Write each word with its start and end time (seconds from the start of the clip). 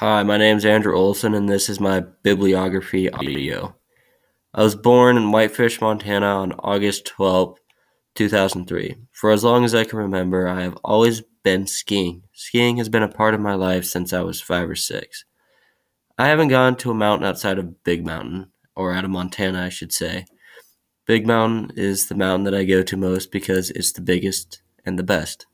Hi, 0.00 0.22
my 0.22 0.36
name 0.36 0.56
is 0.56 0.64
Andrew 0.64 0.96
Olson, 0.96 1.34
and 1.34 1.48
this 1.48 1.68
is 1.68 1.80
my 1.80 2.04
bibliography 2.22 3.10
audio. 3.10 3.74
I 4.54 4.62
was 4.62 4.76
born 4.76 5.16
in 5.16 5.32
Whitefish, 5.32 5.80
Montana 5.80 6.24
on 6.24 6.52
August 6.52 7.04
12, 7.06 7.58
2003. 8.14 8.94
For 9.10 9.32
as 9.32 9.42
long 9.42 9.64
as 9.64 9.74
I 9.74 9.82
can 9.82 9.98
remember, 9.98 10.46
I 10.46 10.62
have 10.62 10.78
always 10.84 11.22
been 11.42 11.66
skiing. 11.66 12.22
Skiing 12.32 12.76
has 12.76 12.88
been 12.88 13.02
a 13.02 13.08
part 13.08 13.34
of 13.34 13.40
my 13.40 13.54
life 13.54 13.84
since 13.84 14.12
I 14.12 14.20
was 14.20 14.40
five 14.40 14.70
or 14.70 14.76
six. 14.76 15.24
I 16.16 16.28
haven't 16.28 16.46
gone 16.46 16.76
to 16.76 16.92
a 16.92 16.94
mountain 16.94 17.26
outside 17.26 17.58
of 17.58 17.82
Big 17.82 18.06
Mountain, 18.06 18.52
or 18.76 18.92
out 18.92 19.04
of 19.04 19.10
Montana, 19.10 19.64
I 19.64 19.68
should 19.68 19.92
say. 19.92 20.26
Big 21.06 21.26
Mountain 21.26 21.72
is 21.76 22.06
the 22.06 22.14
mountain 22.14 22.44
that 22.44 22.54
I 22.54 22.62
go 22.62 22.84
to 22.84 22.96
most 22.96 23.32
because 23.32 23.70
it's 23.70 23.90
the 23.90 24.00
biggest 24.00 24.62
and 24.86 24.96
the 24.96 25.02
best 25.02 25.46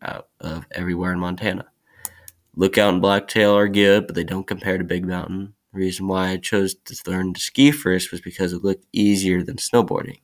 out 0.00 0.28
of 0.40 0.66
everywhere 0.70 1.12
in 1.12 1.18
Montana. 1.18 1.69
Lookout 2.56 2.92
and 2.92 3.02
Blacktail 3.02 3.52
are 3.52 3.68
good, 3.68 4.06
but 4.06 4.16
they 4.16 4.24
don't 4.24 4.46
compare 4.46 4.76
to 4.76 4.84
Big 4.84 5.04
Mountain. 5.06 5.54
The 5.72 5.78
reason 5.78 6.08
why 6.08 6.30
I 6.30 6.36
chose 6.36 6.74
to 6.74 6.96
learn 7.06 7.32
to 7.34 7.40
ski 7.40 7.70
first 7.70 8.10
was 8.10 8.20
because 8.20 8.52
it 8.52 8.64
looked 8.64 8.86
easier 8.92 9.42
than 9.42 9.56
snowboarding. 9.56 10.20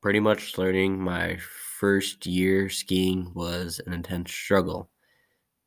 Pretty 0.00 0.20
much 0.20 0.58
learning 0.58 0.98
my 0.98 1.38
first 1.78 2.26
year 2.26 2.68
skiing 2.68 3.32
was 3.34 3.80
an 3.86 3.92
intense 3.92 4.32
struggle. 4.32 4.90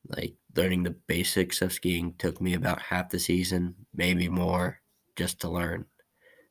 Like 0.08 0.36
learning 0.56 0.84
the 0.84 0.92
basics 0.92 1.62
of 1.62 1.72
skiing 1.72 2.14
took 2.18 2.42
me 2.42 2.54
about 2.54 2.82
half 2.82 3.10
the 3.10 3.20
season, 3.20 3.76
maybe 3.94 4.28
more, 4.28 4.82
just 5.16 5.40
to 5.42 5.50
learn. 5.50 5.86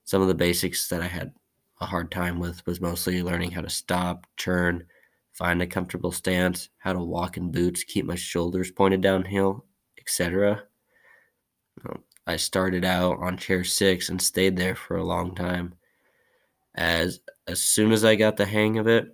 Some 0.04 0.22
of 0.22 0.28
the 0.28 0.34
basics 0.34 0.88
that 0.88 1.02
I 1.02 1.06
had 1.06 1.32
a 1.80 1.86
hard 1.86 2.10
time 2.10 2.38
with 2.38 2.64
was 2.66 2.80
mostly 2.80 3.22
learning 3.22 3.50
how 3.52 3.60
to 3.60 3.70
stop, 3.70 4.26
turn, 4.36 4.86
find 5.38 5.62
a 5.62 5.66
comfortable 5.66 6.10
stance, 6.10 6.68
how 6.78 6.92
to 6.92 6.98
walk 6.98 7.36
in 7.36 7.52
boots, 7.52 7.84
keep 7.84 8.04
my 8.04 8.16
shoulders 8.16 8.72
pointed 8.72 9.00
downhill, 9.00 9.64
etc. 10.00 10.64
I 12.26 12.36
started 12.36 12.84
out 12.84 13.20
on 13.20 13.36
chair 13.36 13.62
six 13.62 14.08
and 14.08 14.20
stayed 14.20 14.56
there 14.56 14.74
for 14.74 14.96
a 14.96 15.04
long 15.04 15.36
time. 15.36 15.74
As 16.74 17.20
as 17.46 17.62
soon 17.62 17.92
as 17.92 18.04
I 18.04 18.16
got 18.16 18.36
the 18.36 18.44
hang 18.44 18.78
of 18.78 18.88
it, 18.88 19.06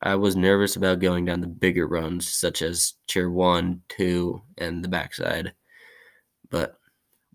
I 0.00 0.14
was 0.14 0.36
nervous 0.36 0.76
about 0.76 1.00
going 1.00 1.24
down 1.24 1.40
the 1.40 1.48
bigger 1.48 1.86
runs, 1.86 2.28
such 2.28 2.62
as 2.62 2.94
chair 3.08 3.28
one, 3.28 3.82
two, 3.88 4.40
and 4.58 4.84
the 4.84 4.88
backside. 4.88 5.52
But 6.48 6.78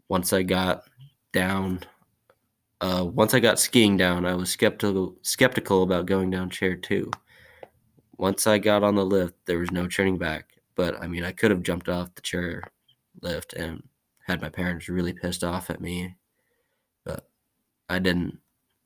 once 0.07 0.31
I 0.31 0.43
got 0.43 0.83
down, 1.33 1.81
uh, 2.79 3.05
once 3.05 3.33
I 3.33 3.39
got 3.39 3.59
skiing 3.59 3.97
down, 3.97 4.25
I 4.25 4.35
was 4.35 4.49
skeptical 4.49 5.17
skeptical 5.21 5.83
about 5.83 6.05
going 6.05 6.29
down 6.31 6.49
chair 6.49 6.75
two 6.75 7.11
once 8.17 8.47
I 8.47 8.57
got 8.57 8.83
on 8.83 8.95
the 8.95 9.05
lift, 9.05 9.35
there 9.45 9.59
was 9.59 9.71
no 9.71 9.87
turning 9.87 10.17
back. 10.17 10.53
But 10.75 11.01
I 11.01 11.07
mean, 11.07 11.23
I 11.23 11.31
could 11.31 11.51
have 11.51 11.63
jumped 11.63 11.89
off 11.89 12.15
the 12.15 12.21
chair 12.21 12.63
lift 13.21 13.53
and 13.53 13.83
had 14.25 14.41
my 14.41 14.49
parents 14.49 14.89
really 14.89 15.13
pissed 15.13 15.43
off 15.43 15.69
at 15.69 15.81
me, 15.81 16.15
but 17.03 17.27
I 17.89 17.99
didn't. 17.99 18.39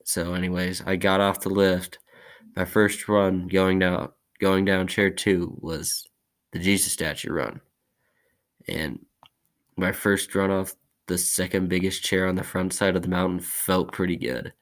So, 0.04 0.34
anyways, 0.34 0.82
I 0.86 0.96
got 0.96 1.20
off 1.20 1.40
the 1.40 1.50
lift. 1.50 1.98
My 2.56 2.64
first 2.64 3.08
run 3.08 3.48
going 3.48 3.78
down 3.78 4.10
going 4.40 4.64
down 4.64 4.86
chair 4.86 5.10
two 5.10 5.56
was 5.60 6.06
the 6.52 6.58
Jesus 6.58 6.92
statue 6.92 7.32
run, 7.32 7.60
and 8.68 9.04
my 9.76 9.92
first 9.92 10.34
run 10.34 10.50
off 10.50 10.74
the 11.06 11.18
second 11.18 11.68
biggest 11.68 12.02
chair 12.02 12.26
on 12.28 12.34
the 12.34 12.44
front 12.44 12.72
side 12.72 12.96
of 12.96 13.02
the 13.02 13.08
mountain 13.08 13.40
felt 13.40 13.92
pretty 13.92 14.16
good. 14.16 14.52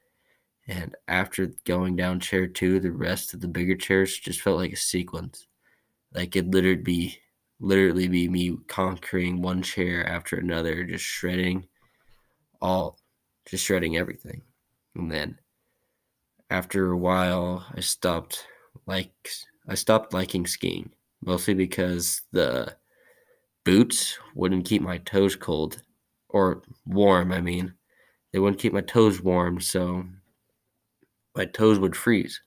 And 0.67 0.95
after 1.07 1.53
going 1.65 1.95
down 1.95 2.19
chair 2.19 2.47
two, 2.47 2.79
the 2.79 2.91
rest 2.91 3.33
of 3.33 3.41
the 3.41 3.47
bigger 3.47 3.75
chairs 3.75 4.17
just 4.17 4.41
felt 4.41 4.57
like 4.57 4.73
a 4.73 4.77
sequence. 4.77 5.47
Like 6.13 6.35
it 6.35 6.49
literally 6.49 6.81
be 6.81 7.17
literally 7.59 8.07
be 8.07 8.27
me 8.27 8.57
conquering 8.67 9.41
one 9.41 9.61
chair 9.61 10.07
after 10.07 10.37
another, 10.37 10.83
just 10.83 11.03
shredding 11.03 11.67
all 12.61 12.99
just 13.47 13.65
shredding 13.65 13.97
everything. 13.97 14.41
And 14.95 15.11
then 15.11 15.39
after 16.49 16.91
a 16.91 16.97
while 16.97 17.65
I 17.75 17.79
stopped 17.79 18.45
like 18.85 19.29
I 19.67 19.75
stopped 19.75 20.13
liking 20.13 20.45
skiing. 20.45 20.91
Mostly 21.23 21.53
because 21.53 22.21
the 22.31 22.75
boots 23.63 24.17
wouldn't 24.33 24.65
keep 24.65 24.81
my 24.81 24.97
toes 24.97 25.35
cold 25.35 25.83
or 26.29 26.63
warm, 26.85 27.31
I 27.31 27.41
mean. 27.41 27.75
They 28.31 28.39
wouldn't 28.39 28.61
keep 28.61 28.73
my 28.73 28.81
toes 28.81 29.21
warm, 29.21 29.59
so 29.59 30.05
my 31.35 31.45
toes 31.45 31.79
would 31.79 31.95
freeze 31.95 32.41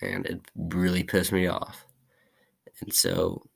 and 0.00 0.26
it 0.26 0.40
really 0.56 1.02
pissed 1.02 1.32
me 1.32 1.46
off. 1.46 1.84
And 2.80 2.92
so 2.92 3.48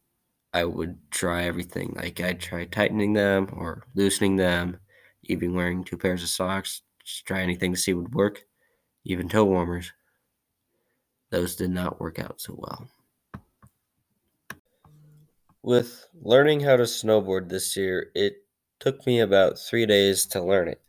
I 0.52 0.64
would 0.64 0.98
try 1.10 1.44
everything. 1.44 1.94
Like 1.96 2.20
I'd 2.20 2.40
try 2.40 2.64
tightening 2.64 3.12
them 3.12 3.48
or 3.52 3.84
loosening 3.94 4.36
them, 4.36 4.78
even 5.24 5.54
wearing 5.54 5.84
two 5.84 5.96
pairs 5.96 6.22
of 6.22 6.28
socks, 6.28 6.82
just 7.04 7.26
try 7.26 7.40
anything 7.40 7.72
to 7.72 7.78
see 7.78 7.94
would 7.94 8.14
work, 8.14 8.44
even 9.04 9.28
toe 9.28 9.44
warmers. 9.44 9.92
Those 11.30 11.56
did 11.56 11.70
not 11.70 12.00
work 12.00 12.18
out 12.18 12.40
so 12.40 12.54
well. 12.58 12.88
With 15.62 16.06
learning 16.20 16.60
how 16.60 16.76
to 16.76 16.82
snowboard 16.82 17.48
this 17.48 17.76
year, 17.76 18.10
it 18.14 18.44
took 18.80 19.06
me 19.06 19.20
about 19.20 19.58
three 19.58 19.86
days 19.86 20.26
to 20.26 20.42
learn 20.42 20.68
it. 20.68 20.82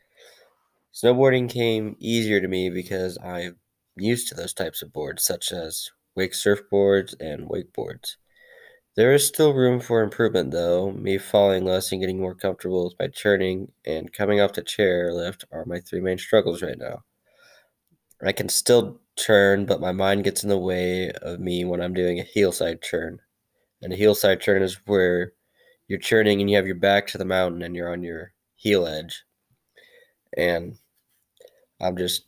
Snowboarding 0.94 1.50
came 1.50 1.96
easier 2.00 2.42
to 2.42 2.48
me 2.48 2.70
because 2.70 3.18
I've 3.20 3.56
used 3.96 4.28
to 4.30 4.36
those 4.36 4.54
types 4.54 4.82
of 4.82 4.94
boards, 4.94 5.24
such 5.24 5.52
as 5.52 5.90
wake 6.16 6.34
surfboards 6.34 7.14
and 7.20 7.50
wakeboards. 7.50 8.16
There 8.96 9.14
is 9.14 9.26
still 9.28 9.54
room 9.54 9.80
for 9.80 10.04
improvement, 10.04 10.52
though. 10.52 10.92
Me 10.92 11.18
falling 11.18 11.66
less 11.66 11.92
and 11.92 12.00
getting 12.00 12.20
more 12.20 12.36
comfortable 12.36 12.86
with 12.86 12.94
my 13.00 13.08
turning 13.08 13.72
and 13.86 14.14
coming 14.14 14.40
off 14.40 14.54
the 14.54 14.62
chair 14.62 15.12
lift 15.12 15.46
are 15.52 15.66
my 15.66 15.80
three 15.80 16.00
main 16.00 16.20
struggles 16.20 16.62
right 16.62 16.78
now. 16.78 17.04
I 18.24 18.32
can 18.32 18.50
still 18.50 19.02
turn, 19.16 19.66
but 19.66 19.82
my 19.82 19.92
mind 19.92 20.24
gets 20.24 20.44
in 20.44 20.50
the 20.50 20.58
way 20.58 21.12
of 21.12 21.40
me 21.40 21.66
when 21.66 21.82
I'm 21.82 21.94
doing 21.94 22.20
a 22.20 22.24
heel 22.24 22.52
side 22.52 22.82
turn. 22.82 23.20
And 23.82 23.92
a 23.92 23.98
heel 23.98 24.16
side 24.16 24.42
turn 24.42 24.62
is 24.62 24.80
where 24.86 25.34
you're 25.88 26.00
turning 26.00 26.40
and 26.40 26.50
you 26.50 26.56
have 26.56 26.68
your 26.68 26.76
back 26.76 27.08
to 27.08 27.18
the 27.18 27.26
mountain 27.26 27.64
and 27.64 27.76
you're 27.76 27.92
on 27.92 28.04
your 28.04 28.34
heel 28.56 28.86
edge. 28.86 29.24
And 30.38 30.78
I'm 31.82 31.98
just 31.98 32.26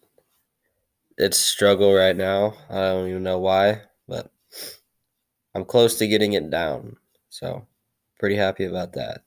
it's 1.17 1.37
struggle 1.37 1.93
right 1.93 2.15
now. 2.15 2.55
I 2.69 2.75
don't 2.75 3.09
even 3.09 3.23
know 3.23 3.39
why, 3.39 3.81
but 4.07 4.31
I'm 5.53 5.65
close 5.65 5.97
to 5.99 6.07
getting 6.07 6.33
it 6.33 6.49
down. 6.49 6.97
So, 7.29 7.67
pretty 8.19 8.35
happy 8.35 8.65
about 8.65 8.93
that. 8.93 9.21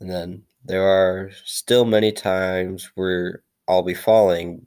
And 0.00 0.10
then 0.10 0.42
there 0.64 0.86
are 0.86 1.30
still 1.44 1.84
many 1.84 2.12
times 2.12 2.90
where 2.94 3.42
I'll 3.68 3.82
be 3.82 3.94
falling, 3.94 4.66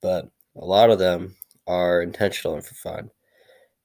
but 0.00 0.30
a 0.56 0.64
lot 0.64 0.90
of 0.90 0.98
them 0.98 1.36
are 1.66 2.00
intentional 2.00 2.54
and 2.54 2.64
for 2.64 2.74
fun. 2.74 3.10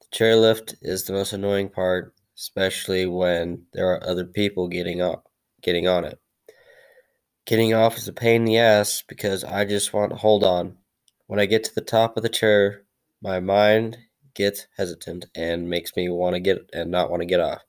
The 0.01 0.17
chairlift 0.17 0.75
is 0.81 1.03
the 1.03 1.13
most 1.13 1.33
annoying 1.33 1.69
part, 1.69 2.13
especially 2.37 3.05
when 3.05 3.63
there 3.73 3.91
are 3.93 4.07
other 4.07 4.25
people 4.25 4.67
getting 4.67 5.01
up, 5.01 5.29
getting 5.61 5.87
on 5.87 6.05
it. 6.05 6.19
Getting 7.45 7.73
off 7.73 7.97
is 7.97 8.07
a 8.07 8.13
pain 8.13 8.41
in 8.41 8.45
the 8.45 8.57
ass 8.57 9.03
because 9.07 9.43
I 9.43 9.65
just 9.65 9.91
want 9.91 10.11
to 10.11 10.17
hold 10.17 10.45
on 10.45 10.77
when 11.27 11.39
I 11.39 11.45
get 11.45 11.63
to 11.65 11.75
the 11.75 11.81
top 11.81 12.17
of 12.17 12.23
the 12.23 12.29
chair, 12.29 12.83
my 13.21 13.39
mind 13.39 13.97
gets 14.33 14.67
hesitant 14.77 15.25
and 15.35 15.69
makes 15.69 15.95
me 15.95 16.09
want 16.09 16.35
to 16.35 16.39
get 16.39 16.69
and 16.73 16.91
not 16.91 17.09
want 17.09 17.21
to 17.21 17.27
get 17.27 17.39
off. 17.39 17.61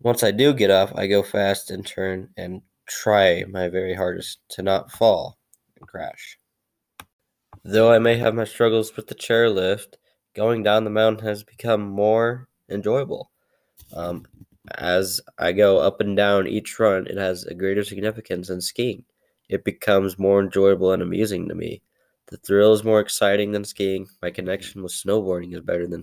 Once 0.00 0.22
I 0.22 0.30
do 0.30 0.52
get 0.52 0.70
off, 0.70 0.92
I 0.94 1.06
go 1.06 1.22
fast 1.22 1.70
and 1.70 1.86
turn 1.86 2.30
and 2.36 2.62
try 2.86 3.44
my 3.48 3.68
very 3.68 3.94
hardest 3.94 4.38
to 4.50 4.62
not 4.62 4.90
fall 4.90 5.38
and 5.78 5.88
crash. 5.88 6.38
Though 7.64 7.92
I 7.92 7.98
may 7.98 8.16
have 8.18 8.34
my 8.34 8.44
struggles 8.44 8.94
with 8.96 9.06
the 9.06 9.14
chairlift, 9.14 9.94
going 10.34 10.62
down 10.62 10.84
the 10.84 10.90
mountain 10.90 11.26
has 11.26 11.42
become 11.42 11.82
more 11.82 12.48
enjoyable. 12.68 13.30
Um, 13.94 14.26
as 14.76 15.20
I 15.38 15.52
go 15.52 15.78
up 15.78 16.00
and 16.00 16.16
down 16.16 16.46
each 16.46 16.78
run, 16.78 17.06
it 17.06 17.16
has 17.16 17.44
a 17.44 17.54
greater 17.54 17.84
significance 17.84 18.48
than 18.48 18.60
skiing. 18.60 19.04
It 19.48 19.64
becomes 19.64 20.18
more 20.18 20.40
enjoyable 20.40 20.92
and 20.92 21.02
amusing 21.02 21.48
to 21.48 21.54
me. 21.54 21.82
The 22.28 22.36
thrill 22.38 22.72
is 22.72 22.84
more 22.84 23.00
exciting 23.00 23.52
than 23.52 23.64
skiing. 23.64 24.08
My 24.22 24.30
connection 24.30 24.82
with 24.82 24.92
snowboarding 24.92 25.54
is 25.54 25.60
better 25.60 25.86
than 25.86 26.02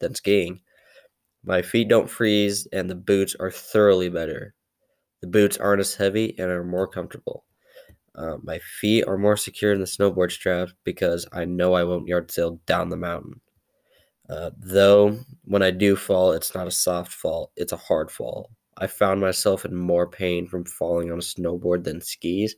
than 0.00 0.14
skiing. 0.14 0.60
My 1.44 1.62
feet 1.62 1.88
don't 1.88 2.10
freeze, 2.10 2.66
and 2.72 2.88
the 2.88 2.94
boots 2.94 3.36
are 3.40 3.50
thoroughly 3.50 4.08
better. 4.08 4.54
The 5.22 5.28
boots 5.28 5.58
aren't 5.58 5.80
as 5.80 5.94
heavy 5.94 6.34
and 6.38 6.50
are 6.50 6.64
more 6.64 6.86
comfortable. 6.88 7.44
Uh, 8.14 8.36
my 8.42 8.58
feet 8.58 9.04
are 9.04 9.18
more 9.18 9.36
secure 9.36 9.72
in 9.72 9.80
the 9.80 9.86
snowboard 9.86 10.30
strap 10.32 10.68
because 10.84 11.26
I 11.32 11.44
know 11.46 11.74
I 11.74 11.84
won't 11.84 12.08
yard 12.08 12.30
sail 12.30 12.60
down 12.66 12.90
the 12.90 12.96
mountain. 12.96 13.40
Uh, 14.28 14.50
though, 14.58 15.18
when 15.44 15.62
I 15.62 15.70
do 15.70 15.96
fall, 15.96 16.32
it's 16.32 16.54
not 16.54 16.66
a 16.66 16.70
soft 16.70 17.12
fall, 17.12 17.52
it's 17.56 17.72
a 17.72 17.76
hard 17.76 18.10
fall. 18.10 18.50
I 18.78 18.86
found 18.86 19.20
myself 19.20 19.64
in 19.64 19.74
more 19.74 20.06
pain 20.08 20.46
from 20.48 20.64
falling 20.64 21.10
on 21.12 21.18
a 21.18 21.22
snowboard 21.22 21.84
than 21.84 22.00
skis, 22.00 22.54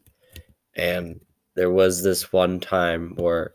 and 0.77 1.21
there 1.55 1.71
was 1.71 2.03
this 2.03 2.33
one 2.33 2.61
time 2.61 3.15
where 3.17 3.55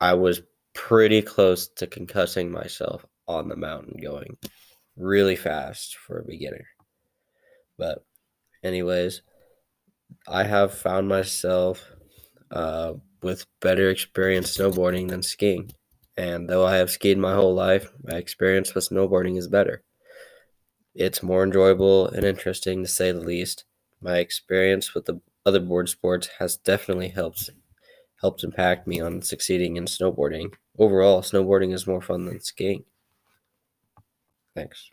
I 0.00 0.14
was 0.14 0.42
pretty 0.74 1.22
close 1.22 1.68
to 1.68 1.86
concussing 1.86 2.50
myself 2.50 3.04
on 3.26 3.48
the 3.48 3.56
mountain 3.56 3.98
going 4.02 4.36
really 4.96 5.36
fast 5.36 5.96
for 5.96 6.18
a 6.18 6.24
beginner. 6.24 6.66
But, 7.78 8.04
anyways, 8.62 9.22
I 10.26 10.44
have 10.44 10.74
found 10.74 11.08
myself 11.08 11.90
uh, 12.50 12.94
with 13.22 13.46
better 13.60 13.90
experience 13.90 14.56
snowboarding 14.56 15.08
than 15.08 15.22
skiing. 15.22 15.72
And 16.16 16.48
though 16.48 16.64
I 16.64 16.76
have 16.76 16.90
skied 16.90 17.18
my 17.18 17.34
whole 17.34 17.54
life, 17.54 17.90
my 18.02 18.16
experience 18.16 18.74
with 18.74 18.88
snowboarding 18.88 19.36
is 19.36 19.48
better. 19.48 19.82
It's 20.94 21.22
more 21.22 21.44
enjoyable 21.44 22.08
and 22.08 22.24
interesting 22.24 22.82
to 22.82 22.88
say 22.88 23.12
the 23.12 23.20
least. 23.20 23.64
My 24.00 24.18
experience 24.18 24.94
with 24.94 25.04
the 25.04 25.20
other 25.46 25.60
board 25.60 25.88
sports 25.88 26.28
has 26.40 26.58
definitely 26.58 27.08
helped 27.08 27.50
helped 28.20 28.44
impact 28.44 28.86
me 28.86 29.00
on 29.00 29.22
succeeding 29.22 29.76
in 29.76 29.86
snowboarding. 29.86 30.52
Overall, 30.78 31.22
snowboarding 31.22 31.72
is 31.74 31.86
more 31.86 32.02
fun 32.02 32.26
than 32.26 32.40
skiing. 32.40 32.84
Thanks. 34.54 34.90